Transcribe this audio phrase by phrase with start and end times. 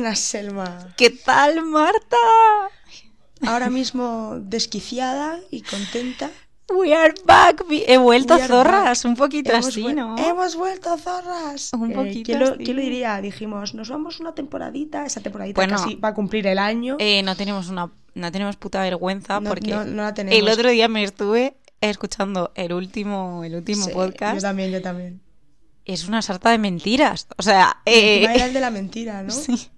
[0.00, 0.94] Buenas, Selma.
[0.96, 2.16] ¿Qué tal, Marta?
[3.44, 6.30] Ahora mismo desquiciada y contenta.
[6.72, 7.64] We are back.
[7.68, 9.10] He vuelto are zorras, back.
[9.10, 10.16] un poquito Hemos así, ¿no?
[10.16, 11.72] Hemos vuelto zorras.
[11.72, 12.62] Un Eh, poquito ¿quién, lo, así.
[12.62, 13.20] quién lo diría?
[13.20, 15.04] Dijimos, nos vamos una temporadita.
[15.04, 15.76] Esa temporadita Bueno.
[15.78, 16.94] casi va a cumplir el año.
[17.00, 20.38] Eh, no tenemos una, no tenemos puta vergüenza No- porque no- no la tenemos.
[20.38, 24.36] el otro día me estuve escuchando el último, el último Sí, podcast.
[24.36, 25.20] Yo también, yo también.
[25.84, 27.26] Es una sarta de mentiras.
[27.38, 29.30] O sea, eh, era el de la mentira, ¿no?
[29.32, 29.70] sí.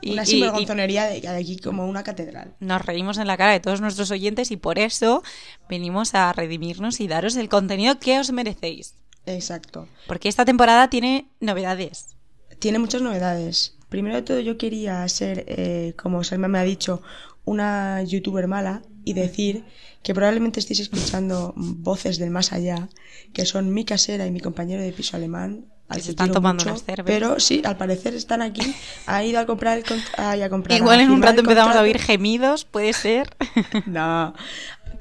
[0.00, 2.54] Y- una sinvergonzonería de, aquí como una catedral.
[2.60, 5.22] nos reímos en la cara de todos nuestros oyentes y por eso
[5.68, 8.94] venimos a redimirnos y daros el contenido que os merecéis.
[9.26, 9.86] Exacto.
[10.06, 12.16] Porque esta temporada tiene novedades.
[12.58, 13.76] Tiene muchas novedades.
[13.88, 17.02] Primero de todo, yo quería ser, eh, como Selma me ha dicho,
[17.44, 19.64] una youtuber mala y decir
[20.02, 22.88] que probablemente estéis escuchando voces del más allá,
[23.32, 25.66] que son mi casera y mi compañero de piso alemán.
[25.90, 27.04] Al Que se están tomando mucho, unas cervezas.
[27.04, 28.74] Pero sí, al parecer están aquí.
[29.06, 29.84] Ha ido a comprar el
[30.16, 30.78] ay, a comprar.
[30.78, 33.36] Igual a en un rato empezamos a oír gemidos, puede ser.
[33.86, 34.34] No.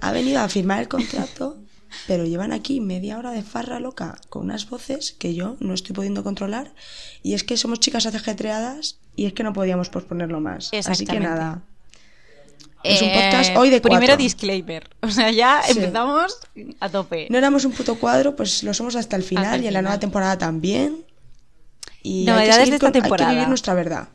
[0.01, 1.57] Ha venido a firmar el contrato,
[2.07, 5.93] pero llevan aquí media hora de farra loca con unas voces que yo no estoy
[5.93, 6.73] pudiendo controlar.
[7.21, 10.71] Y es que somos chicas ajetreadas y es que no podíamos posponerlo más.
[10.87, 11.61] Así que nada.
[12.83, 14.17] Es un Eh, podcast hoy de Primero cuatro.
[14.17, 14.89] disclaimer.
[15.01, 15.71] O sea, ya Sí.
[15.77, 16.39] empezamos
[16.79, 17.27] a tope.
[17.29, 19.73] No éramos un puto cuadro, pues lo somos hasta el final Hasta el y en
[19.73, 19.99] la nueva final.
[19.99, 21.05] temporada también.
[22.01, 23.29] Y hay Novedades de esta con- Hay temporada.
[23.29, 24.07] que vivir nuestra verdad.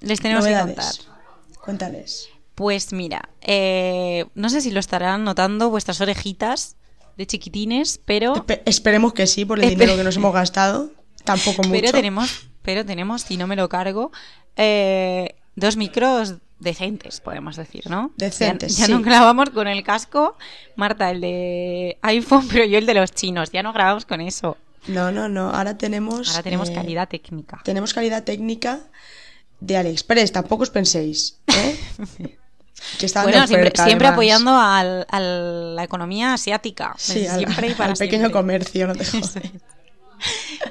[0.00, 0.76] Les tenemos Novedades.
[0.76, 1.58] que contar.
[1.64, 2.28] Cuéntales.
[2.54, 6.76] Pues mira, eh, no sé si lo estarán notando vuestras orejitas
[7.16, 10.90] de chiquitines, pero, Espe- esperemos que sí, por el Espe- dinero que nos hemos gastado.
[11.24, 11.70] Tampoco mucho.
[11.72, 14.12] pero tenemos, pero tenemos, si no me lo cargo,
[14.56, 18.10] eh, dos micros decentes, podemos decir, ¿no?
[18.16, 18.92] Decentes, Ya, ya sí.
[18.92, 20.36] no grabamos con el casco,
[20.76, 23.50] Marta el de iPhone, pero yo el de los chinos.
[23.52, 24.56] Ya no grabamos con eso.
[24.86, 25.50] No, no, no.
[25.50, 26.30] Ahora tenemos.
[26.30, 27.60] Ahora tenemos eh, calidad técnica.
[27.64, 28.80] Tenemos calidad técnica
[29.60, 31.38] de AliExpress, tampoco os penséis.
[31.48, 31.78] ¿eh?
[32.98, 34.12] que Bueno, siempre, oferta, siempre además.
[34.12, 36.94] apoyando al- a la economía asiática.
[36.96, 38.32] Sí, al, siempre y para al pequeño siempre.
[38.40, 39.34] comercio, no te jodas.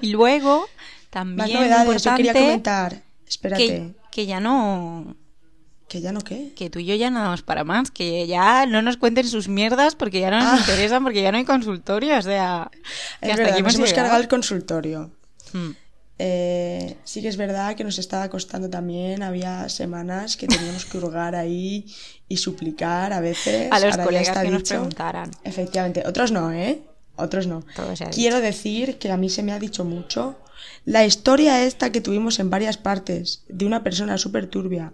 [0.01, 0.69] Y luego, Más
[1.09, 3.01] también novedades, yo quería comentar.
[3.27, 3.65] Espérate.
[3.67, 5.15] que, que ya no...
[5.87, 6.51] ¿Que ya no qué?
[6.55, 9.47] Que tú y yo ya no damos para más, que ya no nos cuenten sus
[9.47, 10.57] mierdas porque ya no nos Ah.
[10.59, 12.69] interesan, porque ya no hay consultorio, o sea...
[12.71, 15.11] que Es hasta verdad, aquí nos hemos cargado el consultorio.
[15.53, 15.71] Hmm.
[16.19, 20.97] Eh, sí que es verdad que nos estaba costando también, había semanas que teníamos que
[20.97, 21.85] hurgar ahí
[22.27, 23.71] y suplicar a veces.
[23.71, 24.73] A los ahora colegas que nos dicho.
[24.75, 25.31] preguntaran.
[25.43, 26.81] Efectivamente, otros no, ¿eh?
[27.15, 27.63] Otros no.
[28.11, 30.37] Quiero decir que a mí se me ha dicho mucho
[30.85, 34.93] la historia esta que tuvimos en varias partes de una persona súper turbia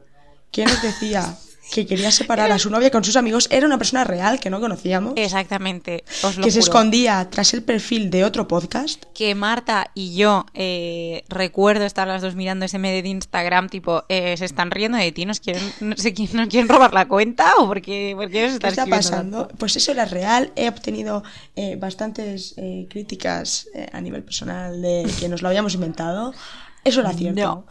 [0.54, 1.36] que nos decía
[1.74, 4.60] que quería separar a su novia con sus amigos era una persona real que no
[4.60, 6.70] conocíamos, Exactamente, os lo que se juro.
[6.70, 9.06] escondía tras el perfil de otro podcast.
[9.16, 14.04] que Marta y yo eh, recuerdo estar las dos mirando ese medio de Instagram, tipo,
[14.10, 17.08] eh, se están riendo de ti, nos quieren, no sé quién, nos quieren robar la
[17.08, 19.46] cuenta o por qué, por qué ¿Qué está pasando?
[19.48, 19.58] tanto?
[19.58, 20.52] Pues eso era real.
[20.56, 21.24] He obtenido
[21.56, 26.36] eh, bastantes eh, críticas eh, a nivel personal de que nos lo habíamos inventado.
[26.84, 27.40] Eso era cierto.
[27.42, 27.66] No.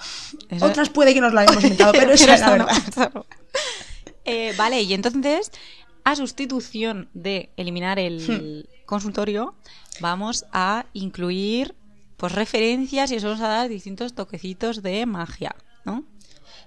[0.48, 2.82] Eso- Otras puede que nos lo hayamos inventado, pero eso Pero la eso no, verdad.
[2.88, 3.26] eso no.
[4.24, 5.50] Eh, vale, y entonces,
[6.04, 8.84] a sustitución de eliminar el Hmm.
[8.86, 9.54] consultorio,
[10.00, 11.74] vamos a incluir
[12.16, 16.04] pues referencias y os vamos a dar distintos toquecitos de magia, ¿no?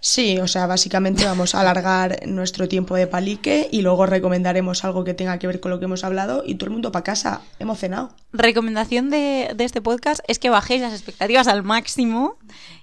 [0.05, 5.03] Sí, o sea, básicamente vamos a alargar nuestro tiempo de palique y luego recomendaremos algo
[5.03, 7.41] que tenga que ver con lo que hemos hablado y todo el mundo para casa.
[7.57, 8.15] Hemos cenado.
[8.31, 12.37] Recomendación de, de este podcast es que bajéis las expectativas al máximo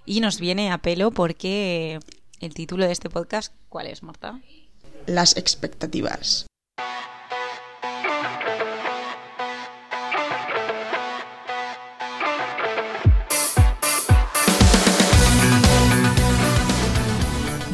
[0.05, 2.01] y nos viene a pelo porque
[2.41, 4.41] el título de este podcast, ¿cuál es, Marta?
[5.07, 6.47] Las expectativas.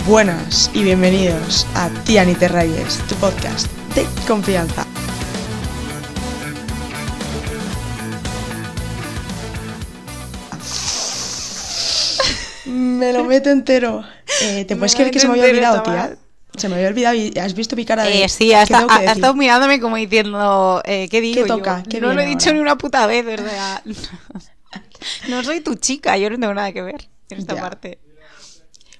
[0.08, 4.86] Buenas y bienvenidos a Tía Ni Te Rayes, tu podcast de confianza.
[12.64, 14.02] Me lo meto entero.
[14.40, 16.16] Eh, ¿Te puedes creer que se me había olvidado, tía?
[16.56, 18.24] Se me había olvidado y has visto mi cara de...
[18.24, 21.42] Eh, sí, ha, estado mirándome como diciendo, eh, ¿qué digo?
[21.42, 21.82] ¿Qué toca?
[21.82, 21.90] yo?
[21.90, 22.54] ¿Qué no lo he dicho ahora?
[22.54, 23.82] ni una puta vez, ¿verdad?
[25.28, 27.60] No soy tu chica, yo no tengo nada que ver en esta Ya.
[27.60, 27.98] parte.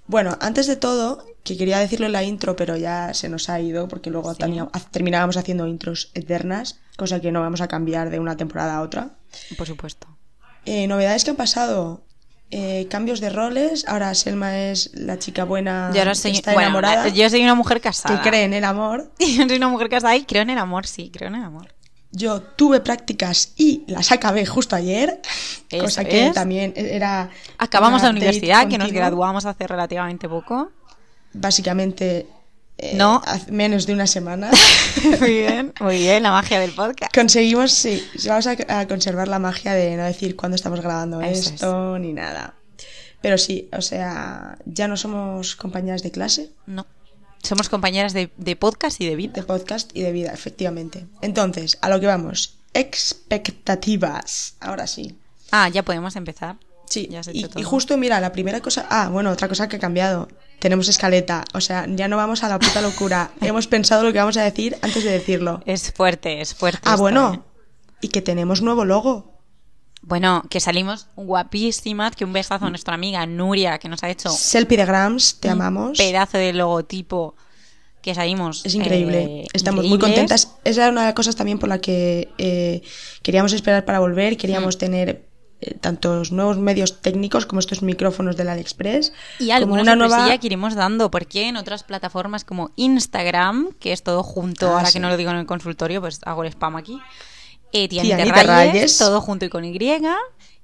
[0.08, 3.60] Bueno, antes de todo, que quería decirlo en la intro, pero ya se nos ha
[3.60, 4.40] ido porque luego Sí.
[4.90, 9.10] terminábamos haciendo intros eternas, cosa que no vamos a cambiar de una temporada a otra.
[9.56, 10.08] Por supuesto.
[10.64, 12.04] Eh, novedades que han pasado.
[12.50, 13.86] Eh, cambios de roles.
[13.86, 17.54] Ahora Selma es la chica buena Yo, ahora soy, está bueno, enamorada, yo soy una
[17.54, 18.22] mujer casada.
[18.22, 19.12] que cree en el amor.
[19.18, 21.68] Yo soy una mujer casada y creo en el amor, sí, creo en el amor.
[22.10, 25.20] Yo tuve prácticas y las acabé justo ayer,
[25.70, 27.30] Eso cosa que también era...
[27.58, 30.70] Acabamos la universidad, que nos graduamos hace relativamente poco.
[31.32, 32.26] Básicamente,
[32.78, 33.22] eh, No.
[33.26, 34.50] hace menos de una semana.
[35.20, 37.14] Muy bien, muy bien, la magia del podcast.
[37.14, 41.50] Conseguimos, sí, vamos a, a conservar la magia de no decir cuándo estamos grabando Eso
[41.50, 42.54] esto ni nada.
[43.20, 46.86] Pero sí, o sea, ya no somos compañeras de clase, No.
[47.42, 49.32] Somos compañeras de, de podcast y de vida.
[49.34, 51.06] de podcast y de vida, efectivamente.
[51.22, 52.58] Entonces, a lo que vamos.
[52.74, 54.54] Expectativas.
[54.60, 55.16] Ahora sí.
[55.50, 56.56] Ah, ya podemos empezar.
[56.86, 57.60] Sí, Ya has y, hecho todo.
[57.60, 58.86] y justo mira, la primera cosa...
[58.90, 60.28] Ah, bueno, otra cosa que ha cambiado.
[60.58, 61.44] Tenemos escaleta.
[61.54, 63.30] O sea, ya no vamos a la puta locura.
[63.40, 65.62] Hemos pensado lo que vamos a decir antes de decirlo.
[65.66, 66.80] Es fuerte, es fuerte.
[66.84, 67.34] Ah, esto, bueno.
[67.34, 67.40] ¿eh?
[68.00, 69.37] Y que tenemos nuevo logo.
[70.08, 74.30] Bueno, que salimos guapísimas, que un besazo a nuestra amiga Nuria, que nos ha hecho
[74.30, 75.98] Selfie de Grams, te un amamos.
[75.98, 77.34] pedazo de logotipo
[78.00, 78.64] que salimos.
[78.64, 79.22] Es increíble.
[79.42, 80.54] eh, Estamos muy contentas.
[80.64, 82.80] Esa era una de las cosas también por la que eh,
[83.22, 84.36] queríamos esperar para volver.
[84.38, 84.78] Queríamos Mm.
[84.78, 85.28] tener
[85.60, 89.12] eh, tantos nuevos medios técnicos como estos micrófonos del AliExpress.
[89.40, 90.38] Y como alguna una nueva...
[90.38, 94.86] que iremos dando, porque en otras plataformas como Instagram, que es todo junto, Ah, ahora
[94.86, 94.92] sí.
[94.94, 96.98] que no lo digo en el consultorio, pues hago el spam aquí.
[97.72, 98.98] Eh, Tianita Tianita Rayes, Rayes.
[98.98, 99.78] todo junto y con Y.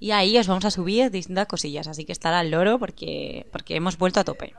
[0.00, 3.76] Y ahí os vamos a subir distintas cosillas, así que estará al loro porque, porque
[3.76, 4.52] hemos vuelto a tope.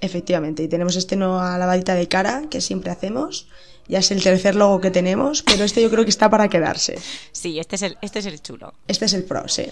[0.00, 3.48] Efectivamente, y tenemos este nueva lavadita de cara que siempre hacemos.
[3.88, 6.98] Ya es el tercer logo que tenemos, pero este yo creo que está para quedarse.
[7.32, 8.72] Sí, este es el, este es el chulo.
[8.86, 9.64] Este es el pro, sí.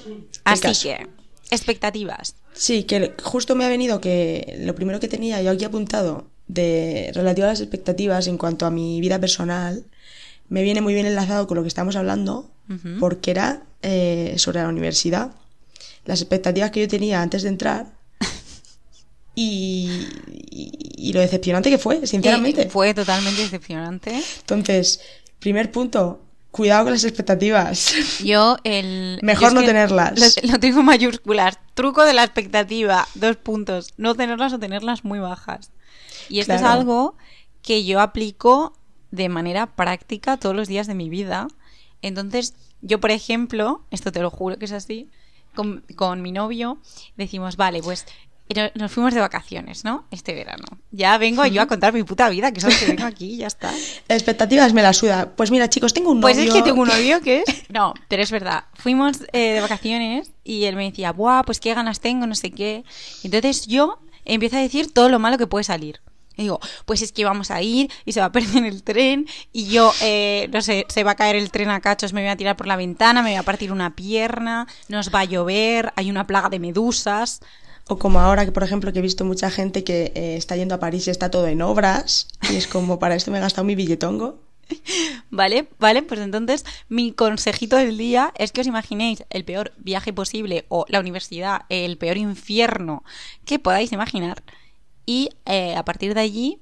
[0.44, 1.06] Así que,
[1.50, 2.34] expectativas.
[2.52, 7.12] Sí, que justo me ha venido que lo primero que tenía yo aquí apuntado de
[7.14, 9.84] relativo a las expectativas en cuanto a mi vida personal
[10.49, 12.50] me viene muy bien enlazado con lo que estamos hablando
[13.00, 15.31] porque era eh, sobre la universidad.
[16.05, 17.87] Las expectativas que yo tenía antes de entrar
[19.35, 20.06] y,
[20.50, 20.73] y-
[21.09, 22.62] y lo decepcionante que fue, sinceramente.
[22.62, 24.21] Eh, fue totalmente decepcionante.
[24.41, 25.00] Entonces,
[25.39, 26.21] primer punto,
[26.51, 27.94] cuidado con las expectativas.
[28.25, 29.19] Yo el...
[29.23, 30.43] Mejor yo no tenerlas.
[30.43, 31.59] Lo, lo tengo en mayúsculas.
[31.75, 33.06] Truco de la expectativa.
[33.15, 33.94] Dos puntos.
[33.97, 35.71] No tenerlas o tenerlas muy bajas.
[36.29, 37.17] Y esto es algo
[37.62, 38.78] que yo aplico
[39.10, 41.49] de manera práctica todos los días de mi vida.
[42.02, 45.08] Entonces, yo, por ejemplo, esto te lo juro que es así,
[45.55, 46.78] con, con mi novio
[47.16, 48.06] decimos, vale, pues
[48.55, 50.05] no- nos fuimos de vacaciones, ¿no?
[50.10, 50.64] Este verano.
[50.93, 53.46] Ya vengo yo a contar mi puta vida, que es lo que vengo aquí ya
[53.49, 53.72] está.
[54.08, 55.32] expectativas me la suda.
[55.37, 56.34] Pues mira, chicos, tengo un novio.
[56.37, 57.64] Pues es que tengo un novio que es.
[57.69, 58.64] No, pero es verdad.
[58.75, 61.43] Fuimos eh, de vacaciones y él me decía, ¡buah!
[61.43, 62.84] Pues qué ganas tengo, no sé qué.
[63.25, 66.00] Entonces yo empiezo a decir todo lo malo que puede salir.
[66.38, 69.26] Y digo, pues es que vamos a ir y se va a perder el tren
[69.52, 72.31] y yo, eh, no sé, se va a caer el tren a cachos, me voy
[72.31, 75.93] a tirar por la ventana, me voy a partir una pierna, nos va a llover,
[75.96, 77.40] hay una plaga de medusas.
[77.88, 80.75] O como ahora que, por ejemplo, que he visto mucha gente que eh, está yendo
[80.75, 82.29] a París y está todo en obras.
[82.50, 84.38] Y es como, para esto me he gastado mi billetongo.
[85.31, 85.69] ¿Vale?
[85.79, 86.02] ¿Vale?
[86.02, 90.84] Pues entonces mi consejito del día es que os imaginéis el peor viaje posible o
[90.88, 93.05] la universidad, el peor infierno
[93.46, 94.43] que podáis imaginar
[95.08, 96.58] y eh, a partir de allí,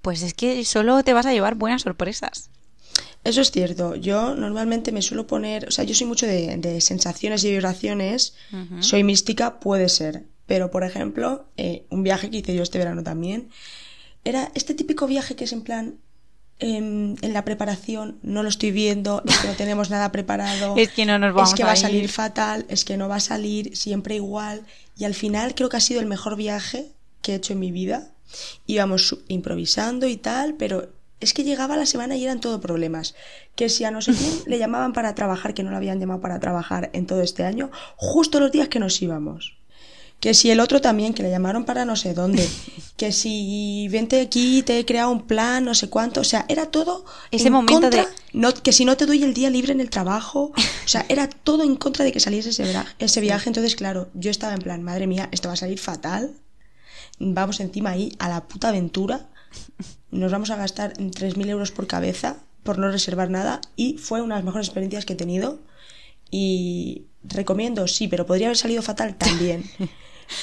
[0.00, 2.48] pues es que solo te vas a llevar buenas sorpresas.
[3.24, 3.96] Eso es cierto.
[3.96, 8.34] Yo normalmente me suelo poner, o sea, yo soy mucho de, de sensaciones y vibraciones.
[8.78, 10.22] Soy mística, puede ser.
[10.46, 13.48] Pero, por ejemplo, eh, un viaje que hice yo este verano también,
[14.22, 15.96] era este típico viaje que es en plan,
[16.60, 20.76] em, en la preparación no lo estoy viendo, es que no tenemos nada preparado.
[20.76, 21.80] Es que no nos vamos Es que va a ir.
[21.80, 24.64] salir fatal, es que no va a salir siempre igual.
[24.96, 26.92] Y al final creo que ha sido el mejor viaje
[27.22, 28.10] que he hecho en mi vida.
[28.66, 30.88] Íbamos improvisando y tal, pero
[31.20, 33.14] es que llegaba la semana y eran todo problemas.
[33.56, 36.20] Que si a no sé quién le llamaban para trabajar, que no lo habían llamado
[36.20, 39.56] para trabajar en todo este año, justo los días que nos íbamos.
[40.20, 42.46] Que si el otro también, que le llamaron para no sé dónde.
[43.00, 46.20] Que si vente aquí, te he creado un plan, no sé cuánto.
[46.20, 47.06] O sea, era todo.
[47.30, 49.80] Ese en momento contra, de- no, que si no te doy el día libre en
[49.80, 50.52] el trabajo.
[50.84, 53.48] O sea, era todo en contra de que saliese ese viaje.
[53.48, 56.34] Entonces, claro, yo estaba en plan, madre mía, esto va a salir fatal.
[57.20, 59.28] Vamos encima ahí a la puta aventura.
[60.10, 63.60] Nos vamos a gastar 3.000 euros por cabeza por no reservar nada.
[63.76, 65.60] Y fue una de las mejores experiencias que he tenido.
[66.30, 69.64] Y recomiendo, sí, pero podría haber salido fatal también.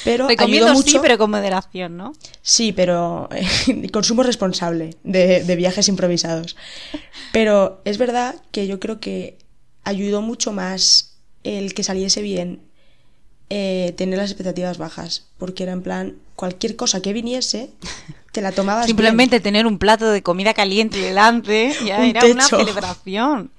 [0.03, 1.01] Pero Recomiendo ayudó sí, mucho.
[1.01, 2.11] pero con moderación, ¿no?
[2.41, 6.57] Sí, pero eh, consumo responsable de, de viajes improvisados.
[7.31, 9.37] Pero es verdad que yo creo que
[9.85, 12.66] ayudó mucho más el que saliese bien
[13.49, 17.69] eh, tener las expectativas bajas, porque era en plan, cualquier cosa que viniese,
[18.31, 18.95] te la tomabas bien.
[18.95, 23.51] Simplemente tener un plato de comida caliente delante ya Un era una celebración.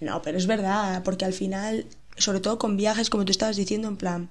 [0.00, 1.86] No, pero es verdad, porque al final,
[2.16, 4.30] sobre todo con viajes, como tú estabas diciendo, en plan,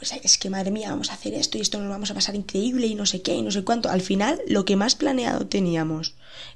[0.00, 2.34] pues es que madre mía, vamos a hacer esto y esto nos vamos a pasar
[2.34, 3.90] increíble y no sé qué y no sé cuánto.
[3.90, 6.14] Al final, lo que más planeado teníamos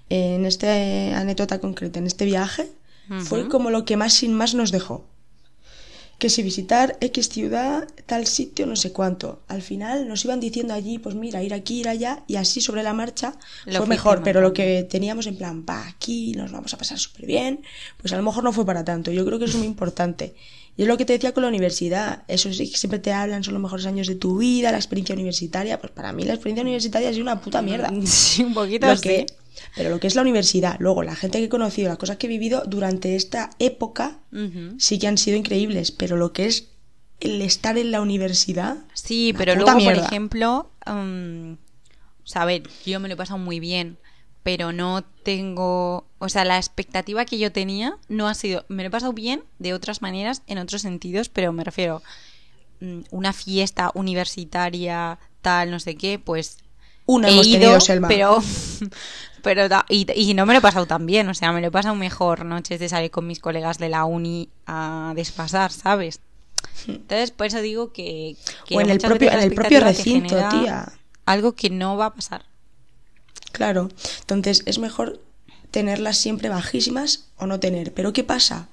[0.08, 2.70] en esta anécdota concreta, en este viaje,
[3.20, 5.04] Fue como lo que más sin más nos dejó.
[6.25, 9.43] Que si visitar X ciudad, tal sitio, no sé cuánto.
[9.47, 12.83] Al final nos iban diciendo allí, pues mira, ir aquí, ir allá, y así sobre
[12.83, 13.35] la marcha
[13.71, 14.23] fue mejor.
[14.25, 17.61] Pero lo que teníamos en plan, va aquí, nos vamos a pasar súper bien,
[18.00, 19.11] pues a lo mejor no fue para tanto.
[19.11, 20.35] Yo creo que es muy importante.
[20.78, 22.23] Y es lo que te decía con la universidad.
[22.26, 25.14] Eso sí que siempre te hablan, son los mejores años de tu vida, la experiencia
[25.14, 25.78] universitaria.
[25.78, 27.93] Pues para mí la experiencia universitaria es una puta mierda.
[28.07, 29.02] Sí, un poquito Lo así.
[29.02, 29.26] que-
[29.76, 32.26] pero lo que es la universidad, luego la gente que he conocido, las cosas que
[32.26, 34.18] he vivido durante esta época,
[34.78, 35.90] sí que han sido increíbles.
[35.90, 36.68] Pero lo que es
[37.20, 38.78] el estar en la universidad.
[38.92, 43.38] Sí, pero luego, por ejemplo, mm, o sea, a ver, yo me lo he pasado
[43.38, 43.99] muy bien,
[44.42, 48.88] pero no tengo, o sea, la expectativa que yo tenía no ha sido, me lo
[48.88, 52.02] he pasado bien de otras maneras, en otros sentidos, pero me refiero,
[52.80, 56.58] mm, una fiesta universitaria, tal, no sé qué, pues
[57.06, 58.08] Una he hemos ido, tenido, Selma.
[58.08, 58.42] pero
[59.42, 61.66] pero da- y, y no me lo he pasado tan bien, o sea, me lo
[61.66, 66.20] he pasado mejor noches de salir con mis colegas de la uni a despasar, ¿sabes?
[66.88, 70.92] Entonces, por eso digo que, que O en el propio- en el propio recinto, tía.
[71.26, 72.44] Algo que no va a pasar.
[73.52, 73.88] Claro.
[74.20, 75.20] Entonces es mejor
[75.70, 77.92] tenerlas siempre bajísimas o no tener.
[77.94, 78.68] Pero ¿qué pasa?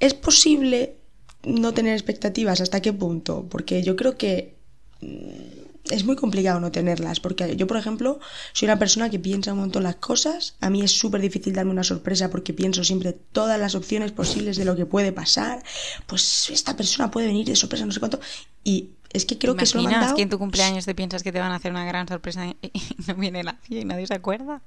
[0.00, 0.96] ¿Es posible
[1.44, 2.60] no tener expectativas?
[2.60, 3.46] ¿Hasta qué punto?
[3.50, 4.54] Porque yo creo que
[5.00, 7.20] mm, es muy complicado no tenerlas.
[7.20, 8.20] Porque yo, por ejemplo,
[8.52, 10.54] soy una persona que piensa un montón las cosas.
[10.60, 14.56] A mí es súper difícil darme una sorpresa porque pienso siempre todas las opciones posibles
[14.56, 15.62] de lo que puede pasar.
[16.06, 18.20] Pues esta persona puede venir de sorpresa, no sé cuánto.
[18.62, 20.84] Y es que creo ¿Te que se lo han imaginas dado- que en tu cumpleaños
[20.84, 22.56] te piensas que te van a hacer una gran sorpresa y
[23.06, 24.60] no viene y nadie se acuerda?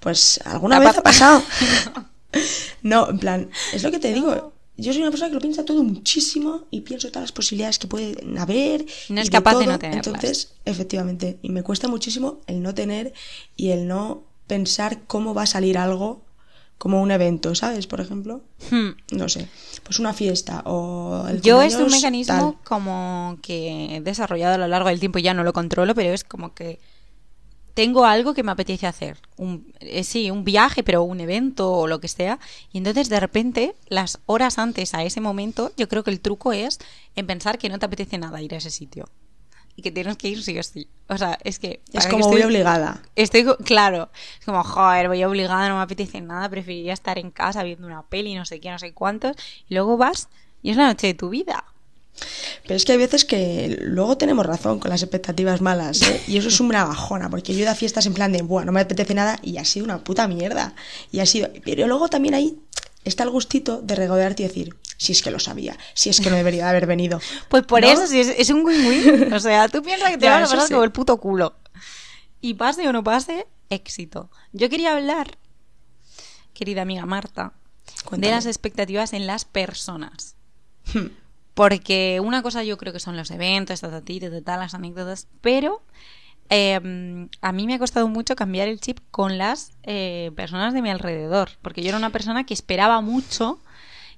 [0.00, 1.40] Pues alguna ¿Ha vez ha pasado?
[1.42, 2.06] pasado.
[2.82, 4.52] no, en plan, es lo que te digo.
[4.76, 7.86] Yo soy una persona que lo piensa todo muchísimo y pienso todas las posibilidades que
[7.86, 8.84] pueden haber.
[9.10, 10.06] No y es capaz de no tenerlas.
[10.06, 13.12] Entonces, efectivamente, y me cuesta muchísimo el no tener
[13.56, 16.22] y el no pensar cómo va a salir algo
[16.78, 17.86] como un evento, ¿sabes?
[17.86, 18.90] Por ejemplo, Hmm.
[19.12, 19.48] no sé,
[19.84, 22.64] pues una fiesta o el Yo es un mecanismo tal.
[22.64, 26.24] como que he desarrollado a lo largo del tiempo, ya no lo controlo, pero es
[26.24, 26.80] como que
[27.74, 29.18] tengo algo que me apetece hacer.
[29.36, 32.38] Un, eh, sí, un viaje, pero un evento o lo que sea.
[32.72, 36.52] Y entonces de repente, las horas antes a ese momento, yo creo que el truco
[36.52, 36.78] es
[37.16, 39.08] en pensar que no te apetece nada ir a ese sitio.
[39.74, 40.86] Y que tienes que ir sí o sí.
[41.08, 41.80] O sea, es que...
[41.94, 43.00] Es que como estoy- muy obligada.
[43.16, 47.62] Estoy, claro, es como, joder, voy obligada, no me apetece nada, preferiría estar en casa
[47.62, 49.34] viendo una peli, no sé qué, no sé cuántos,
[49.68, 50.28] y luego vas
[50.62, 51.64] y es la noche de tu vida.
[52.62, 56.22] Pero es que hay veces que luego tenemos razón con las expectativas malas, ¿eh?
[56.28, 58.66] Y eso es una bajona, porque yo he ido a fiestas en plan de, bueno,
[58.66, 60.74] no me apetece nada y ha sido una puta mierda.
[61.10, 61.50] Y ha sido...
[61.64, 62.58] Pero luego también ahí
[63.04, 66.30] está el gustito de regodearte y decir, si es que lo sabía, si es que
[66.30, 67.20] no debería de haber venido.
[67.48, 67.88] Pues por ¿No?
[67.88, 69.32] eso sí, es, es un win-win.
[69.32, 70.72] O sea, tú piensas que te vas a pasar sí.
[70.72, 71.56] como el puto culo.
[72.40, 74.30] Y pase o no pase, éxito.
[74.52, 75.38] Yo quería hablar,
[76.54, 77.52] querida amiga Marta,
[78.04, 78.28] Cuéntame.
[78.28, 80.36] de las expectativas en las personas.
[80.92, 81.06] Hmm.
[81.54, 85.28] Porque una cosa yo creo que son los eventos, ta, ta, ta, ta, las anécdotas,
[85.40, 85.82] pero
[86.50, 90.82] eh, a mí me ha costado mucho cambiar el chip con las eh, personas de
[90.82, 93.58] mi alrededor, porque yo era una persona que esperaba mucho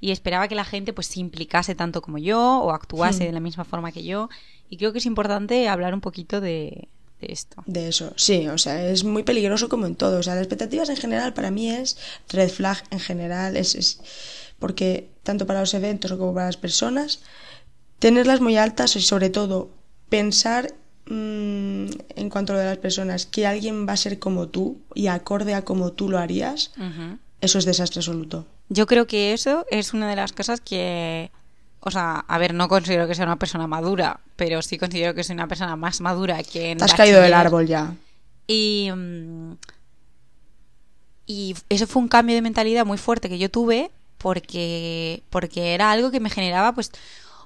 [0.01, 3.27] y esperaba que la gente pues se implicase tanto como yo o actuase Hmm.
[3.27, 4.29] de la misma forma que yo
[4.69, 6.89] y creo que es importante hablar un poquito de,
[7.21, 7.63] de esto.
[7.67, 10.19] De eso, sí, o sea, es muy peligroso como en todo.
[10.19, 11.97] O sea, las expectativas en general para mí es
[12.29, 14.01] red flag en general, es, es
[14.65, 17.21] porque tanto para los eventos como para las personas,
[17.99, 19.69] tenerlas muy altas y sobre todo
[20.09, 20.73] pensar
[21.05, 24.79] mm, en cuanto a lo de las personas que alguien va a ser como tú
[24.95, 26.73] y acorde a como tú lo harías,
[27.43, 28.47] eso es desastre absoluto.
[28.71, 31.31] Yo creo que eso es una de las cosas que,
[31.81, 35.25] o sea, a ver, no considero que sea una persona madura, pero sí considero que
[35.25, 37.95] soy una persona más madura que en Te has caído del árbol ya.
[38.47, 39.57] Y, mm,
[41.27, 43.91] y eso fue un cambio de mentalidad muy fuerte que yo tuve
[44.25, 46.93] porque, porque era algo que me generaba pues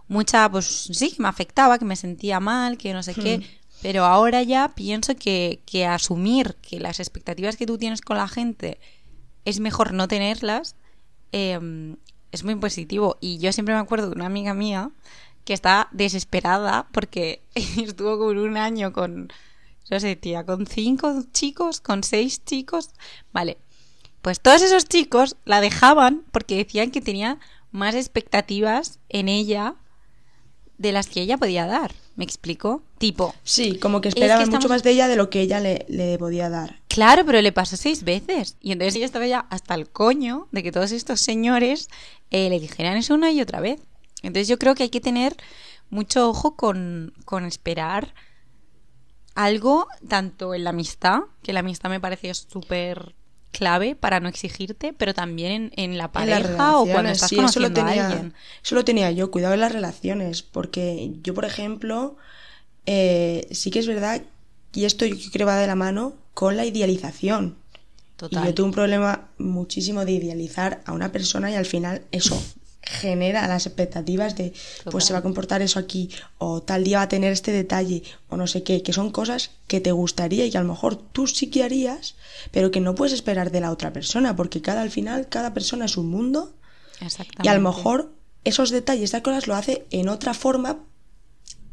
[0.06, 3.38] mucha, pues sí, que me afectaba, que me sentía mal, que no sé qué.
[3.38, 3.42] Hmm.
[3.82, 8.28] Pero ahora ya pienso que, que asumir que las expectativas que tú tienes con la
[8.28, 8.78] gente
[9.44, 10.76] es mejor no tenerlas
[11.32, 11.96] eh,
[12.30, 13.16] es muy positivo.
[13.20, 14.92] Y yo siempre me acuerdo de una amiga mía
[15.44, 19.32] que está desesperada porque estuvo con un año con,
[19.90, 22.90] no sé, tía, con cinco chicos, con seis chicos.
[23.32, 23.58] Vale,
[24.28, 27.38] pues todos esos chicos la dejaban porque decían que tenía
[27.70, 29.76] más expectativas en ella
[30.76, 31.92] de las que ella podía dar.
[32.14, 32.82] ¿Me explico?
[32.98, 35.40] Tipo, Sí, como que Es que esperaban estamos- mucho más de ella de lo que
[35.40, 36.78] ella le, le podía dar.
[36.88, 38.58] Claro, pero le pasó seis veces.
[38.60, 41.88] Y entonces ella estaba ya hasta el coño de que todos estos señores
[42.30, 43.80] eh, le dijeran eso una y otra vez.
[44.22, 45.36] Entonces yo creo que hay que tener
[45.88, 48.12] mucho ojo con, con esperar
[49.34, 53.14] algo, tanto en la amistad, que la amistad me pareció súper
[53.52, 57.40] clave para no exigirte, pero también en, en la En pareja o cuando estás sí,
[57.40, 58.34] eso lo conociendo a tenía, alguien.
[58.64, 62.16] eso lo tenía yo, cuidado en las relaciones, porque yo, por ejemplo,
[62.86, 64.22] eh, sí que es verdad,
[64.72, 67.58] y esto yo creo que va de la mano con la idealización.
[68.16, 68.42] Total.
[68.42, 72.52] Y yo tuve un problema muchísimo de idealizar a una persona y al final eso
[72.88, 74.54] genera las expectativas de
[74.90, 78.02] pues se va a comportar eso aquí o tal día va a tener este detalle
[78.28, 80.96] o no sé qué, que son cosas que te gustaría y que a lo mejor
[80.96, 82.14] tú sí que harías,
[82.50, 85.84] pero que no puedes esperar de la otra persona, porque cada al final cada persona
[85.84, 86.54] es un mundo.
[87.42, 88.10] Y a lo mejor
[88.44, 90.78] esos detalles, estas cosas lo hace en otra forma,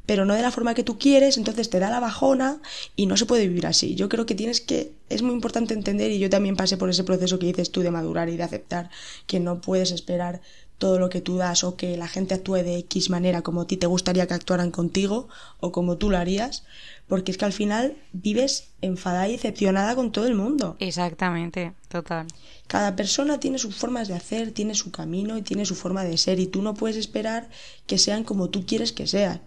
[0.06, 2.62] pero no de la forma que tú quieres, entonces te da la bajona
[2.96, 3.96] y no se puede vivir así.
[3.96, 7.04] Yo creo que tienes que, es muy importante entender, y yo también pasé por ese
[7.04, 8.90] proceso que dices tú de madurar y de aceptar
[9.26, 10.42] que no puedes esperar
[10.78, 13.68] todo lo que tú das o que la gente actúe de X manera como a
[13.68, 15.28] ti te gustaría que actuaran contigo
[15.60, 16.64] o como tú lo harías,
[17.08, 20.76] porque es que al final vives enfadada y decepcionada con todo el mundo.
[20.80, 22.28] Exactamente, total.
[22.68, 26.18] Cada persona tiene sus formas de hacer, tiene su camino y tiene su forma de
[26.18, 27.50] ser y tú no puedes esperar
[27.88, 29.42] que sean como tú quieres que sean.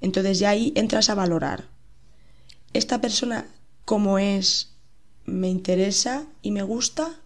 [0.00, 1.68] Entonces ya ahí entras a valorar.
[2.72, 3.46] ¿Esta persona
[3.84, 4.72] como es
[5.24, 7.20] me interesa y me gusta?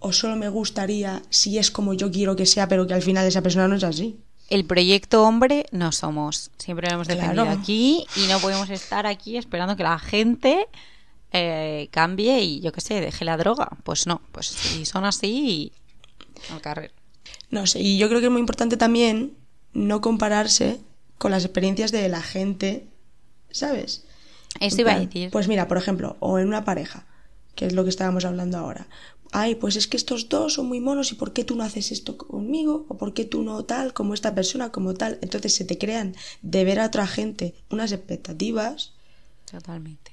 [0.00, 3.26] ¿O solo me gustaría si es como yo quiero que sea, pero que al final
[3.26, 4.18] esa persona no es así?
[4.48, 6.50] El proyecto hombre no somos.
[6.58, 7.60] Siempre lo hemos defendido Claro.
[7.60, 10.66] aquí y no podemos estar aquí esperando que la gente
[11.32, 13.68] eh, cambie y yo qué sé, deje la droga.
[13.84, 15.72] Pues no, pues si son así,
[16.50, 16.92] al carrer.
[17.50, 19.36] No sé, y yo creo que es muy importante también
[19.72, 20.80] no compararse
[21.18, 22.88] con las experiencias de la gente,
[23.50, 24.04] ¿sabes?
[24.58, 25.30] Eso iba a decir.
[25.30, 27.06] Pues mira, por ejemplo, o en una pareja,
[27.54, 28.88] que es lo que estábamos hablando ahora.
[29.32, 31.92] Ay, pues es que estos dos son muy monos y ¿por qué tú no haces
[31.92, 32.86] esto conmigo?
[32.88, 35.18] ¿O por qué tú no tal, como esta persona, como tal?
[35.22, 38.92] Entonces se te crean de ver a otra gente unas expectativas
[39.50, 40.12] Totalmente.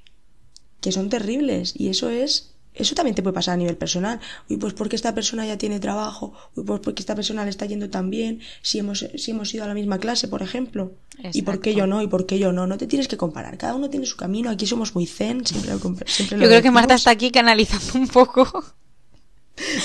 [0.81, 4.19] que son terribles y eso es eso también te puede pasar a nivel personal.
[4.49, 7.65] Uy, pues porque esta persona ya tiene trabajo, uy, pues porque esta persona le está
[7.65, 10.93] yendo tan bien, si hemos, si hemos ido a la misma clase, por ejemplo.
[11.33, 11.79] Y por qué Exacto.
[11.79, 12.67] yo no, y por qué yo no.
[12.67, 13.57] No te tienes que comparar.
[13.57, 14.51] Cada uno tiene su camino.
[14.51, 17.97] Aquí somos muy zen, siempre lo, siempre lo Yo creo que Marta está aquí canalizando
[17.99, 18.63] un poco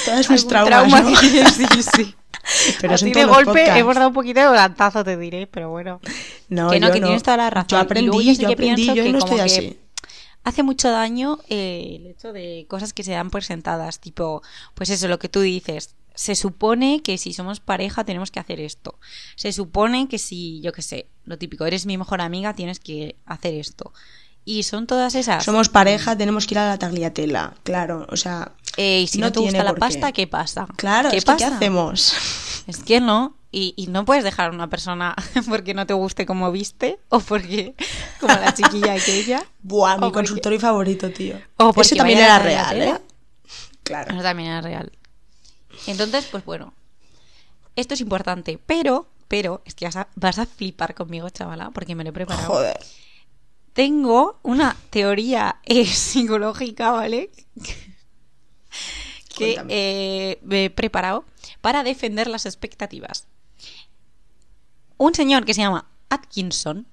[0.05, 0.91] Todas mis traumas.
[0.91, 1.21] trauma ¿no?
[1.21, 2.15] tiene, sí, sí.
[2.81, 3.81] Pero Así de golpe podcasts.
[3.81, 6.01] hemos dado un poquito de volantazo, te diré, pero bueno.
[6.49, 7.69] No, que no, yo que tienes toda la razón.
[7.69, 9.79] Yo luego aprendí, sí yo que aprendí, pienso yo que no como estoy que así.
[10.45, 14.43] Hace mucho daño eh, el hecho de cosas que se dan por sentadas, tipo,
[14.75, 15.95] pues eso, lo que tú dices.
[16.15, 18.99] Se supone que si somos pareja tenemos que hacer esto.
[19.37, 23.17] Se supone que si, yo qué sé, lo típico, eres mi mejor amiga, tienes que
[23.25, 23.93] hacer esto.
[24.45, 25.45] Y son todas esas.
[25.45, 27.55] Somos pareja, tenemos que ir a la tagliatella.
[27.63, 30.23] Claro, o sea, Eh, y si no, te tiene gusta la pasta, qué.
[30.23, 30.67] ¿qué pasa?
[30.77, 31.57] Claro, ¿Qué es que ¿qué pasa?
[31.57, 32.15] hacemos?
[32.67, 33.37] Es que no.
[33.55, 35.15] Y, y no puedes dejar a una persona
[35.49, 37.75] porque no te guste como viste o porque,
[38.19, 39.45] como la chiquilla aquella.
[39.63, 41.37] Buah, mi porque- consultorio favorito, tío.
[41.59, 42.81] O porque Eso también era real.
[42.83, 42.95] ¿eh?
[43.85, 44.13] Claro.
[44.15, 44.91] Eso también es real.
[45.87, 46.73] Entonces, pues bueno.
[47.77, 51.95] Esto es importante, pero, pero, es que vas a, vas a flipar conmigo, chavala, porque
[51.95, 52.47] me lo he preparado.
[52.49, 52.79] Joder.
[53.73, 57.31] Tengo una teoría eh, psicológica, ¿vale?
[59.37, 59.73] que Cuéntame.
[59.75, 61.25] eh, me he preparado
[61.61, 63.27] para defender las expectativas.
[64.99, 66.87] Un señor que se llama Atkinson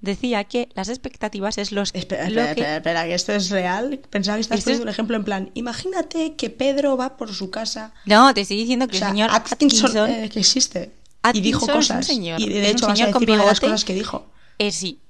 [0.00, 2.60] decía que las expectativas es los, Espera, lo espera, que...
[2.60, 4.00] espera, espera, que esto es real.
[4.10, 7.50] Pensaba que estás Esto es- un ejemplo en plan, imagínate que Pedro va por su
[7.50, 7.92] casa.
[8.06, 10.10] No, te estoy diciendo que O sea, el señor Atkinson, Atkinson...
[10.10, 10.92] eh, que existe.
[11.34, 12.06] y dijo es un cosas.
[12.06, 14.26] señor, y de hecho vas a decir una de las cosas que dijo.
[14.58, 15.00] Eh, sí,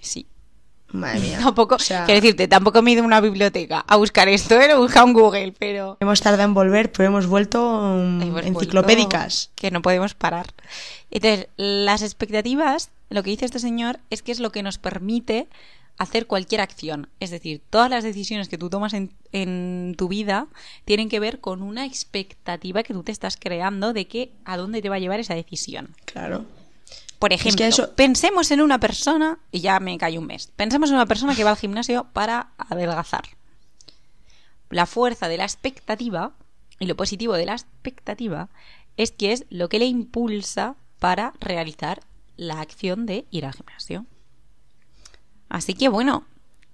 [0.00, 0.26] sí.
[0.92, 1.38] Madre mía.
[1.42, 4.60] Tampoco, O sea, quiero decirte, tampoco me he ido a una biblioteca a buscar esto,
[4.60, 4.66] ¿eh?
[4.68, 5.96] lo he buscado en Google, pero...
[6.00, 7.60] hemos tardado en volver, pero hemos vuelto
[7.96, 9.48] mm, Hemos enciclopédicas.
[9.48, 10.46] vuelto Que no podemos parar.
[11.10, 15.48] Entonces, las expectativas, lo que dice este señor, es que es lo que nos permite
[15.98, 17.08] hacer cualquier acción.
[17.20, 20.46] Es decir, todas las decisiones que tú tomas en, en tu vida
[20.86, 24.80] tienen que ver con una expectativa que tú te estás creando de que a dónde
[24.80, 25.90] te va a llevar esa decisión.
[26.06, 26.46] Claro.
[27.20, 30.88] Por que ejemplo, eso- pensemos en una persona, y ya me callo un mes, pensemos
[30.90, 33.24] en una persona que va al gimnasio para adelgazar.
[34.70, 36.32] La fuerza de la expectativa
[36.78, 38.48] y lo positivo de la expectativa
[38.96, 42.00] es que es lo que le impulsa para realizar
[42.36, 44.06] la acción de ir al gimnasio.
[45.48, 46.24] Así que bueno,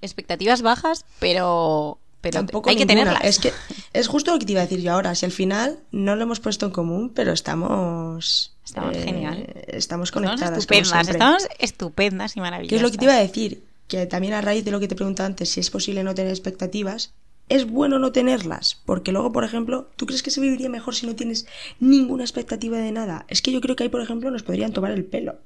[0.01, 1.99] expectativas bajas, pero,
[2.31, 3.25] pero Tampoco hay que tenerlas.
[3.25, 3.53] Es que
[3.93, 5.15] es justo lo que te iba a decir yo ahora.
[5.15, 8.53] Si al final no lo hemos puesto en común, pero estamos.
[8.57, 9.37] eh, Estamos genial.
[9.69, 10.49] Estamos Estamos conectadas.
[10.49, 12.71] como estupendas, estamos estupendas y maravillosas.
[12.71, 13.63] ¿Qué es lo que te iba a decir?
[13.89, 16.31] Que también a raíz de lo que te preguntaba antes, si es posible no tener
[16.33, 17.13] expectativas,
[17.49, 18.81] es bueno no tenerlas.
[18.85, 21.47] Porque luego, por ejemplo, ¿tú crees que se viviría mejor si no tienes
[21.79, 23.25] ninguna expectativa de nada?
[23.29, 25.37] Es que yo creo que ahí, por ejemplo, nos podrían tomar el pelo.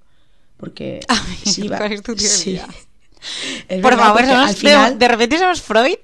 [0.57, 1.01] Porque.
[1.09, 2.67] A ver, sí, va- ¿cuál es tu teoría?
[3.69, 4.99] Es Por favor, al de- final.
[4.99, 5.97] de, repente somos Freud.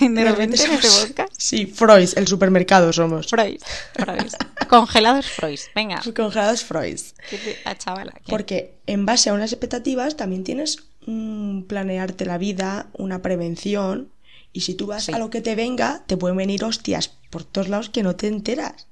[0.00, 1.32] De repente en este somos- podcast.
[1.38, 3.28] Sí, Frois, el supermercado somos.
[3.28, 3.60] Freud.
[3.94, 4.32] Freud.
[4.68, 5.60] Congelados Freud.
[5.74, 6.00] Venga.
[6.16, 7.14] Congelados Frois.
[7.30, 8.12] ¿qué te- La chavala.
[8.12, 8.30] ¿qué?
[8.30, 14.10] Porque en base a unas expectativas también tienes un planearte la vida, una prevención.
[14.52, 15.12] Y si tú vas Sí.
[15.12, 18.28] a lo que te venga, te pueden venir hostias por todos lados que no te
[18.28, 18.86] enteras.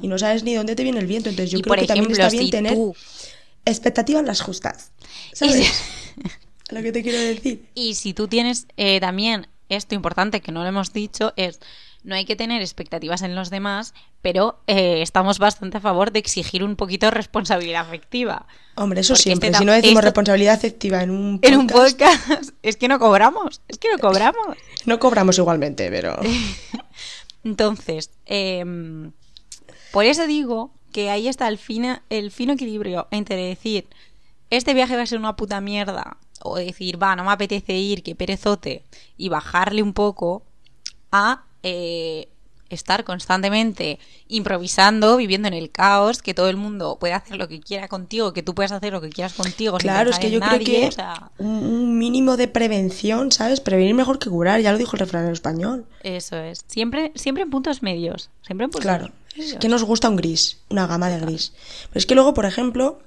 [0.00, 1.28] Y no sabes ni dónde te viene el viento.
[1.28, 2.96] Entonces yo Y creo por que también ejemplo, está bien si tener tú
[3.64, 4.90] expectativas las justas.
[5.32, 5.70] ¿Sabes?
[6.72, 7.66] lo que te quiero decir.
[7.74, 11.60] Y si tú tienes eh, también esto importante que no lo hemos dicho es
[12.04, 16.18] no hay que tener expectativas en los demás, pero eh, estamos bastante a favor de
[16.18, 18.46] exigir un poquito de responsabilidad afectiva.
[18.74, 19.48] Hombre, eso Porque siempre.
[19.50, 22.88] este si no decimos esto- responsabilidad afectiva en un podcast, En un podcast es que
[22.88, 24.56] no cobramos, es que no cobramos.
[24.84, 26.18] no cobramos igualmente, pero...
[27.44, 29.12] Entonces, em,
[29.92, 33.86] por eso digo que ahí está el, fina, el fino equilibrio entre decir,
[34.50, 38.02] este viaje va a ser una puta mierda, o decir, va, no me apetece ir,
[38.02, 38.84] que perezote,
[39.16, 40.42] y bajarle un poco
[41.10, 42.28] a eh,
[42.74, 47.60] estar constantemente improvisando, viviendo en el caos, que todo el mundo puede hacer lo que
[47.60, 49.78] quiera contigo, que tú puedes hacer lo que quieras contigo.
[49.78, 53.60] sin Claro, es que yo nadie, creo que o sea, un, mínimo de prevención, ¿sabes?
[53.60, 55.86] Prevenir mejor que curar, ya lo dijo el refrán en español.
[56.02, 56.64] eso es.
[56.66, 58.30] Siempre, siempre en puntos medios.
[58.44, 59.58] Siempre en puntos Claro, es medios.
[59.58, 61.52] que nos gusta un gris, una gama de gris.
[61.88, 63.00] Pero es que luego, por ejemplo,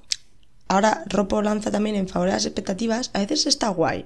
[0.68, 4.06] ahora Ropo lanza también en favor de las expectativas, a veces está guay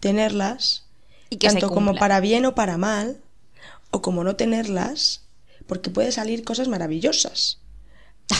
[0.00, 0.86] tenerlas,
[1.28, 3.18] Y que tanto como para bien o para mal,
[3.90, 5.22] o como no tenerlas,
[5.66, 7.58] porque puede salir cosas maravillosas.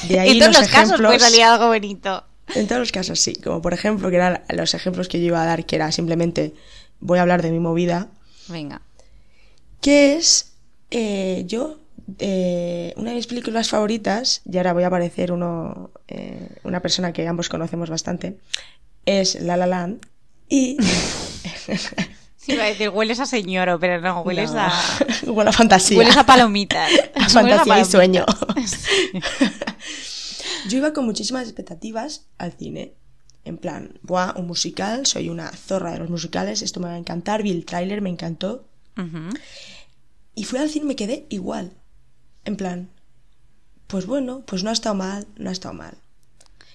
[0.09, 2.25] De ahí en todos los, los casos puede salir algo bonito.
[2.55, 5.43] En todos los casos sí, como por ejemplo, que eran los ejemplos que yo iba
[5.43, 6.55] a dar, que era simplemente
[6.99, 8.09] voy a hablar de mi movida,
[8.49, 8.83] Venga.
[9.81, 10.53] que es
[10.91, 11.79] eh, yo
[12.19, 17.13] eh, una de mis películas favoritas y ahora voy a aparecer uno eh, una persona
[17.13, 18.39] que ambos conocemos bastante
[19.07, 20.07] es La La Land
[20.49, 20.77] y
[22.37, 24.73] Sí, iba a decir, hueles a señoro, pero no, hueles No, a.
[25.27, 26.91] huele a fantasía Hueles a palomitas.
[27.15, 28.25] A fantasía y sueño.
[30.69, 32.95] yo iba con muchísimas expectativas al cine
[33.45, 36.99] en plan buah un musical soy una zorra de los musicales esto me va a
[36.99, 38.65] encantar vi el tráiler me encantó.
[40.35, 41.73] Y fui al cine y me quedé igual.
[42.45, 42.89] En plan,
[43.87, 45.95] pues bueno, pues no ha estado mal, no ha estado mal.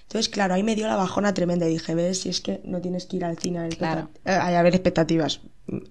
[0.02, 2.80] Entonces, claro, ahí me dio la bajona tremenda y dije, ves, si es que no
[2.80, 4.08] tienes que ir al cine a ver, Claro.
[4.24, 5.40] eh, a ver expectativas.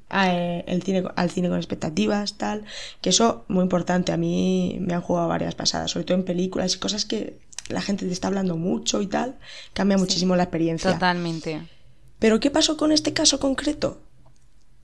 [0.08, 2.64] A, eh, el cine, al cine con expectativas, tal.
[3.02, 6.76] Que eso, muy importante, a mí me han jugado varias pasadas, sobre todo en películas
[6.76, 9.36] y cosas que la gente te está hablando mucho y tal,
[9.74, 10.94] cambia muchísimo la experiencia.
[10.94, 11.68] Totalmente.
[12.20, 14.00] Pero ¿qué pasó con este caso concreto?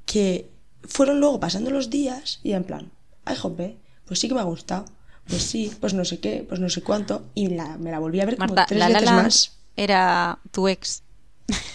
[0.06, 0.50] Que
[0.84, 2.92] fueron luego pasando los días y en plan,
[3.24, 4.86] ay, jope, pues sí que me ha gustado.
[5.28, 7.24] Pues sí, pues no sé qué, pues no sé cuánto.
[7.36, 9.52] Y la- me la volví a ver como Marta, tres La La veces más.
[9.78, 11.04] era tu ex.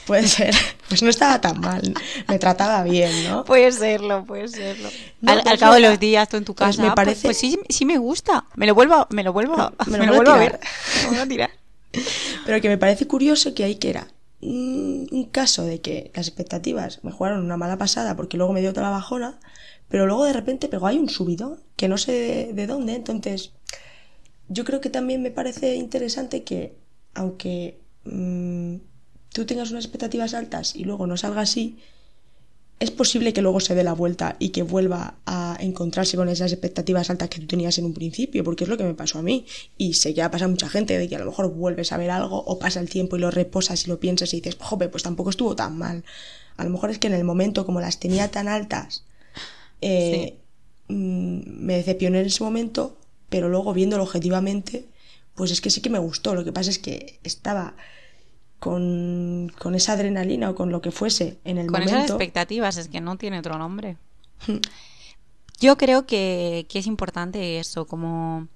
[0.06, 0.54] Puede ser.
[0.88, 1.92] Pues no estaba tan mal.
[2.28, 3.44] Me trataba bien, ¿no?
[3.44, 4.88] Puede serlo, puede serlo.
[5.20, 6.82] No, al cabo de los días, tú en tu Pues casa.
[6.82, 8.44] me pues- parece- Pues, sí, sí me gusta.
[8.56, 10.38] Me lo vuelvo, a- me lo vuelvo, a- Me me lo lo, vuelvo a a
[10.38, 10.60] ver.
[10.96, 11.50] Me lo vuelvo a tirar.
[12.44, 14.06] Pero que me parece curioso que ahí que era
[14.46, 18.72] un, caso de que las expectativas me jugaron una mala pasada porque luego me dio
[18.72, 19.38] la bajona,
[19.88, 22.94] pero luego de repente pegó ahí un subidón que no sé de, de dónde.
[22.94, 23.52] Entonces,
[24.48, 26.76] yo creo que también me parece interesante que,
[27.14, 28.76] aunque mm,
[29.32, 31.78] tú tengas unas expectativas altas y luego no salga así,
[32.78, 36.52] es posible que luego se dé la vuelta y que vuelva a encontrarse con esas
[36.52, 39.22] expectativas altas que tú tenías en un principio, porque es lo que me pasó a
[39.22, 39.46] mí.
[39.78, 41.96] Y sé que ha pasado a mucha gente de que a lo mejor vuelves a
[41.96, 44.88] ver algo o pasa el tiempo y lo reposas y lo piensas y dices, jope,
[44.88, 46.04] pues tampoco estuvo tan mal.
[46.58, 49.04] A lo mejor es que en el momento, como las tenía tan altas,
[49.80, 50.36] eh,
[50.88, 52.98] mm, me decepcioné en ese momento,
[53.30, 54.84] pero luego viéndolo objetivamente,
[55.34, 56.34] pues es que sí que me gustó.
[56.34, 57.74] Lo que pasa es que estaba
[58.58, 62.14] con, con esa adrenalina o con lo que fuese en el Con esas momento.
[62.14, 63.96] expectativas, es que no tiene otro nombre.
[64.46, 64.56] Hmm.
[65.60, 68.48] Yo creo que, que es importante eso, como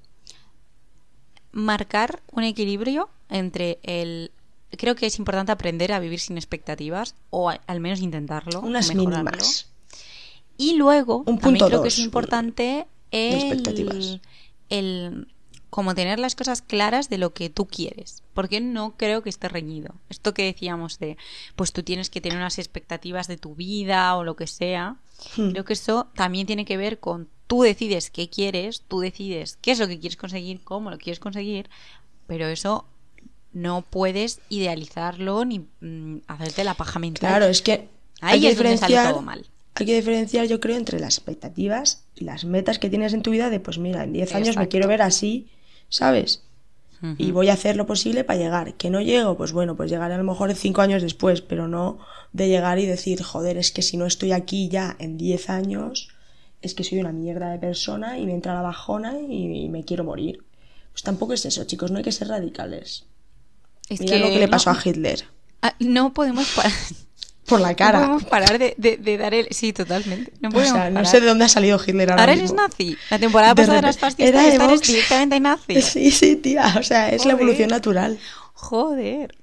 [1.52, 4.30] marcar un equilibrio entre el...
[4.76, 8.60] Creo que es importante aprender a vivir sin expectativas, o a- al menos intentarlo.
[8.60, 9.66] Unas mínimas.
[10.56, 12.86] Y luego, Un también punto creo que es importante
[14.68, 15.26] el
[15.70, 19.48] como tener las cosas claras de lo que tú quieres, porque no creo que esté
[19.48, 19.94] reñido.
[20.09, 21.16] Esto que decíamos de,
[21.56, 24.96] pues tú tienes que tener unas expectativas de tu vida o lo que sea,
[25.37, 25.50] Hmm.
[25.50, 29.72] creo que eso también tiene que ver con tú decides qué quieres, tú decides qué
[29.72, 31.68] es lo que quieres conseguir, cómo lo quieres conseguir,
[32.26, 32.87] pero eso
[33.52, 37.28] no puedes idealizarlo ni mm, hacerte la paja mental.
[37.30, 37.88] Claro, es que
[38.22, 39.46] Ahí hay que es donde sale diferenciar, todo mal.
[39.74, 43.30] hay que diferenciar, yo creo, entre las expectativas y las metas que tienes en tu
[43.30, 45.48] vida de, pues mira, en 10 años me quiero ver así,
[45.90, 46.42] ¿sabes?
[47.16, 48.74] Y voy a hacer lo posible para llegar.
[48.74, 51.98] Que no llego, pues bueno, pues llegaré a lo mejor cinco años después, pero no
[52.33, 56.09] de llegar y decir, joder, es que si no estoy aquí ya en 10 años,
[56.61, 60.05] es que soy una mierda de persona y me entra la bajona y, me quiero
[60.05, 60.44] morir.
[60.92, 63.07] Pues tampoco es eso, chicos, no hay que ser radicales.
[63.88, 65.24] Es Mira lo que le pasó a Hitler.
[65.62, 66.72] Ah, no podemos parar.
[67.50, 67.98] Por la cara.
[67.98, 69.48] No podemos parar de, dar el.
[69.50, 70.32] Sí, totalmente.
[70.40, 72.22] No o sea, no sé de dónde ha salido Hitler ahora.
[72.22, 72.96] Ahora eres nazi.
[73.10, 75.82] La temporada pasada eras fascista y eres directamente nazi.
[75.90, 76.74] Sí, sí, tía.
[76.78, 78.18] O sea, es la evolución natural.
[78.54, 79.34] Joder.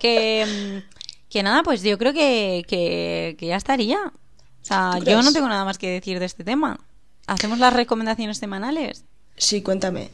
[0.00, 0.82] Que,
[1.28, 3.98] que nada, pues yo creo que, que, que ya estaría.
[3.98, 6.80] O sea, yo no tengo nada más que decir de este tema.
[7.26, 9.04] ¿Hacemos las recomendaciones semanales?
[9.36, 10.10] Sí, cuéntame.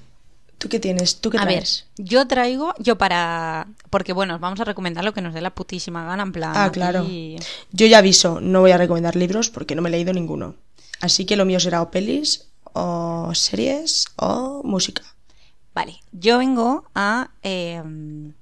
[0.59, 1.21] ¿Tú qué tienes?
[1.21, 1.85] ¿Tú qué traes?
[1.87, 3.67] A ver, yo traigo, yo para...
[3.91, 6.53] Porque bueno, vamos a recomendar lo que nos dé la putísima gana, en plan...
[6.55, 7.07] Ah, claro.
[7.73, 10.55] Yo ya aviso, no voy a recomendar libros porque no me he leído ninguno.
[11.01, 15.03] Así que lo mío será o pelis, o series, o música.
[15.75, 18.33] Vale, yo vengo a em,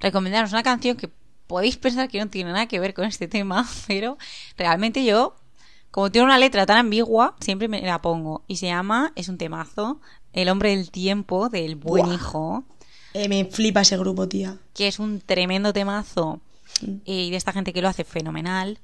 [0.00, 1.10] recomendaros una canción que
[1.46, 4.18] podéis pensar que no tiene nada que ver con este tema, pero
[4.56, 5.36] realmente yo,
[5.90, 8.42] como tiene una letra tan ambigua, siempre me la pongo.
[8.48, 10.00] Y se llama, es un temazo,
[10.34, 12.64] El hombre del tiempo, del buen hijo.
[13.14, 14.58] Eh, me flipa ese grupo, tía.
[14.74, 16.40] Que es un tremendo temazo.
[16.82, 16.96] Mm.
[17.04, 18.78] Y de esta gente que lo hace fenomenal.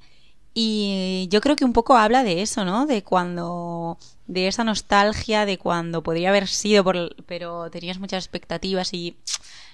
[0.55, 2.87] Y yo creo que un poco habla de eso, ¿no?
[2.87, 3.99] De cuando.
[4.27, 9.17] de esa nostalgia, de cuando podría haber sido, por, pero tenías muchas expectativas y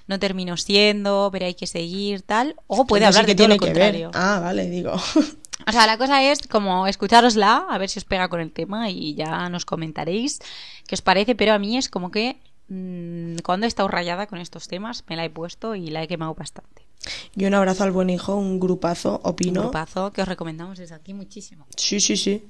[0.06, 2.56] no terminó siendo, pero hay que seguir, tal.
[2.66, 4.10] O puede hablar de todo lo contrario.
[4.14, 4.92] Ah, vale, digo.
[5.66, 8.90] O sea, la cosa es como escucharosla, a ver si os pega con el tema
[8.90, 10.40] y ya nos comentaréis
[10.86, 14.38] qué os parece, pero a mí es como que mmm, cuando he estado rayada con
[14.38, 16.86] estos temas me la he puesto y la he quemado bastante.
[17.34, 19.60] Y un abrazo al buen hijo, un grupazo, opino.
[19.60, 21.66] Un grupazo que os recomendamos desde aquí muchísimo.
[21.76, 22.48] Sí, sí, sí.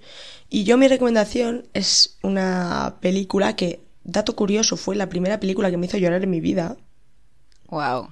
[0.48, 5.76] Y yo mi recomendación es una película que, dato curioso, fue la primera película que
[5.76, 6.76] me hizo llorar en mi vida.
[7.68, 8.08] Wow.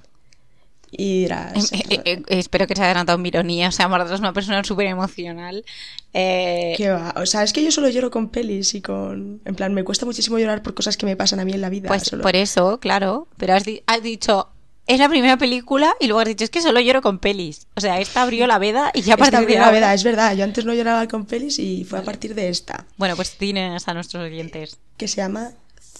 [0.91, 1.71] Y dirás...
[1.71, 3.69] Eh, eh, eh, espero que se haya notado mi ironía.
[3.69, 5.63] O sea, Marta es una persona súper emocional.
[6.11, 7.13] ¿Qué va?
[7.17, 9.41] O sea, es que yo solo lloro con pelis y con...
[9.45, 11.69] En plan, me cuesta muchísimo llorar por cosas que me pasan a mí en la
[11.69, 11.87] vida.
[11.87, 13.27] Pues por eso, claro.
[13.37, 14.49] Pero has, has, dicho...
[14.87, 17.65] Es la primera película y luego has dicho, es que solo lloro con pelis.
[17.75, 20.35] O sea, esta abrió la veda y ya a partir de la veda, es verdad.
[20.35, 22.85] Yo antes no lloraba con pelis y fue a partir de esta.
[22.97, 24.77] Bueno, pues tienes a nuestros oyentes.
[24.95, 25.53] Que se llama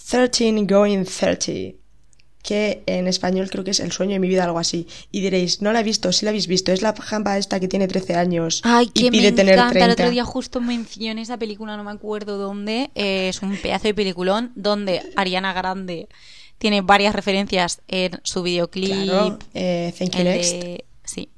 [0.08, 1.85] 13 Going 30
[2.46, 4.86] que en español creo que es El sueño de mi vida, algo así.
[5.10, 7.66] Y diréis, no la he visto, sí la habéis visto, es la jamba esta que
[7.66, 9.72] tiene 13 años Ay, y pide tener encanta.
[9.72, 9.84] 30.
[9.84, 13.88] El otro día justo mencioné esa película, no me acuerdo dónde, eh, es un pedazo
[13.88, 16.08] de peliculón donde Ariana Grande
[16.58, 18.92] tiene varias referencias en su videoclip.
[18.92, 20.54] Claro, eh, Thank You Next.
[21.04, 21.28] Sí.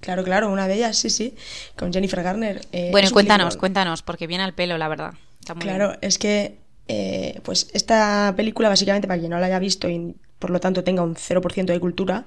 [0.00, 1.34] Claro, claro, una de ellas, sí, sí,
[1.76, 2.66] con Jennifer Garner.
[2.72, 5.12] Eh, bueno, cuéntanos, cuéntanos, porque viene al pelo, la verdad.
[5.60, 10.14] claro, es que eh, pues esta película, básicamente, para quien no la haya visto y
[10.44, 12.26] por lo tanto tenga un 0% de cultura,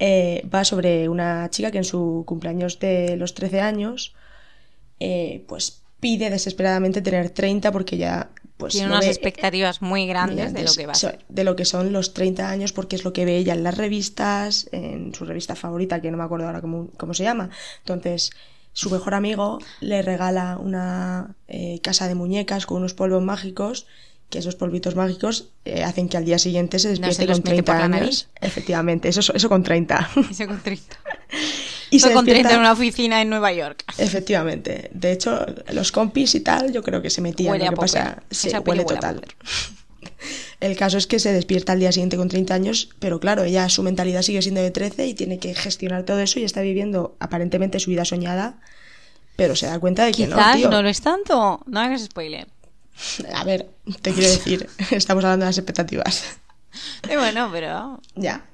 [0.00, 4.16] eh, va sobre una chica que en su cumpleaños de los 13 años,
[4.98, 8.30] eh, pues pide desesperadamente tener 30 porque ya...
[8.56, 11.24] Pues, Tiene unas expectativas muy grandes de lo que va a ser.
[11.28, 13.76] De lo que son los 30 años porque es lo que ve ella en las
[13.76, 17.50] revistas, en su revista favorita, que no me acuerdo ahora cómo, cómo se llama.
[17.78, 18.32] Entonces,
[18.72, 23.86] su mejor amigo le regala una eh, casa de muñecas con unos polvos mágicos
[24.30, 28.28] que esos polvitos mágicos eh, hacen que al día siguiente se despierte con 30 años.
[28.40, 30.10] Efectivamente, eso, eso con 30.
[30.30, 30.96] Eso con 30.
[31.90, 33.84] y eso con 30 en una oficina en Nueva York.
[33.98, 34.90] Efectivamente.
[34.92, 37.52] De hecho, los compis y tal, yo creo que se metían.
[37.52, 39.22] Huele lo que pasa, sí, huele total.
[40.60, 43.68] El caso es que se despierta al día siguiente con 30 años, pero claro, ella
[43.68, 47.14] su mentalidad sigue siendo de 13 y tiene que gestionar todo eso y está viviendo
[47.20, 48.58] aparentemente su vida soñada,
[49.36, 50.70] pero se da cuenta de que no, tío.
[50.70, 51.60] no lo es tanto.
[51.66, 52.48] No hagas spoiler.
[53.34, 53.68] A ver,
[54.00, 56.38] te quiero decir, estamos hablando de las expectativas.
[57.06, 58.00] bueno, pero...
[58.14, 58.44] Ya.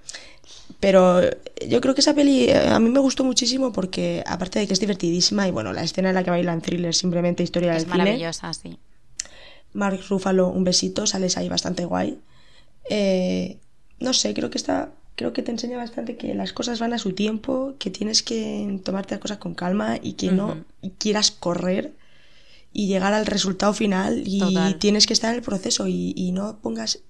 [0.81, 1.21] Pero
[1.69, 4.73] yo creo que esa peli eh, a mí me gustó muchísimo porque, aparte de que
[4.73, 7.93] es divertidísima, y bueno, la escena en la que bailan thriller, simplemente historia es del
[7.93, 7.95] cine.
[7.95, 8.79] Es maravillosa, sí.
[9.75, 12.19] Mark Ruffalo, un besito, sales ahí bastante guay.
[12.91, 13.59] Eh,
[14.01, 16.99] no sé, creo que está, creo que te enseña bastante que las cosas van a
[16.99, 20.65] su tiempo, que tienes que tomarte las cosas con calma y que no
[20.99, 21.93] quieras correr
[22.73, 27.01] y llegar al resultado final y tienes que estar en el proceso y, no pongas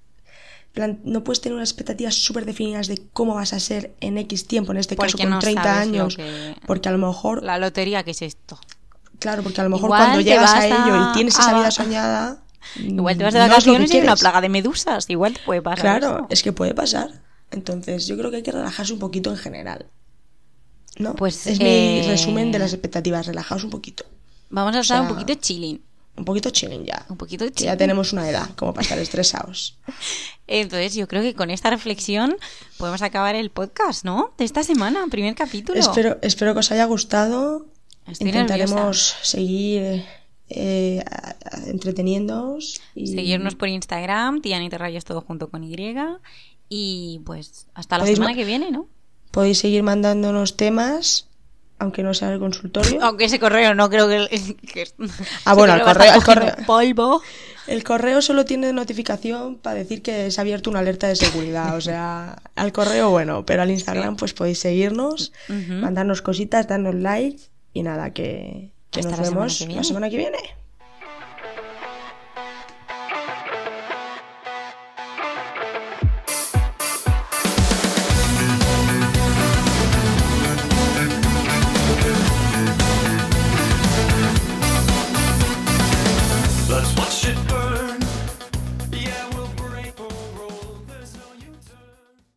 [1.05, 4.73] no puedes tener unas expectativas súper definidas de cómo vas a ser en X tiempo,
[4.73, 6.17] en este caso con 30 años,
[6.67, 7.43] porque a lo mejor...
[7.43, 8.59] La lotería, ¿qué es esto?
[9.19, 12.43] Claro, porque a lo mejor cuando llegas a ello y tienes esa vida soñada...
[12.77, 16.01] Igual te vas de vacaciones y hay una plaga de medusas, igual puede pasar.
[16.01, 17.11] Claro, es que puede pasar.
[17.51, 19.87] Entonces yo creo que hay que relajarse un poquito en general.
[20.99, 21.15] ¿No?
[21.15, 24.05] Pues, es mi eh, resumen de las expectativas, relajaos un poquito.
[24.53, 25.81] Vamos a estar un poquito chilling.
[26.15, 27.07] Un poquito chilling ya.
[27.09, 27.73] Un poquito chilling.
[27.73, 29.79] ya tenemos una edad como para estar estresados.
[30.47, 32.37] Entonces, yo creo que con esta reflexión
[32.77, 34.35] podemos acabar el podcast, ¿no?
[34.37, 35.81] De esta semana, primer capítulo.
[35.81, 37.67] Espero, espero que os haya gustado.
[38.21, 40.05] Intentaremos seguir
[40.51, 41.03] eh,
[41.67, 42.83] entreteniéndoos.
[42.95, 43.07] Y...
[43.07, 45.77] Seguirnos por Instagram, Tianita Rayas todo junto con Y.
[46.69, 48.87] Y pues hasta la semana que viene, ¿no?
[49.31, 51.27] Podéis seguir mandándonos temas
[51.83, 53.03] aunque no sea el consultorio.
[53.03, 54.29] Aunque ese correo no creo que...
[55.45, 56.55] ah, bueno, el correo, el correo...
[56.65, 57.23] Polvo.
[57.67, 61.77] El correo solo tiene notificación para decir que se ha abierto una alerta de seguridad.
[61.77, 67.43] O sea, al correo bueno, pero al Instagram pues podéis seguirnos, mandarnos cositas, darnos like
[67.73, 70.39] y nada, que, que nos vemos la semana que viene.